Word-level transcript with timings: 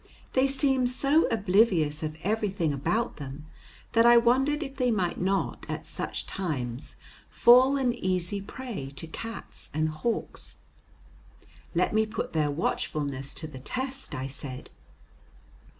They 0.33 0.47
seemed 0.47 0.89
so 0.89 1.27
oblivious 1.27 2.01
of 2.01 2.17
everything 2.23 2.73
about 2.73 3.17
them 3.17 3.45
that 3.91 4.03
I 4.03 4.17
wondered 4.17 4.63
if 4.63 4.77
they 4.77 4.89
might 4.89 5.19
not 5.21 5.63
at 5.69 5.85
such 5.85 6.25
times 6.25 6.95
fall 7.29 7.77
an 7.77 7.93
easy 7.93 8.41
prey 8.41 8.89
to 8.95 9.05
cats 9.05 9.69
and 9.75 9.89
hawks. 9.89 10.57
Let 11.75 11.93
me 11.93 12.07
put 12.07 12.33
their 12.33 12.49
watchfulness 12.49 13.35
to 13.35 13.47
the 13.47 13.59
test, 13.59 14.15
I 14.15 14.25
said. 14.25 14.71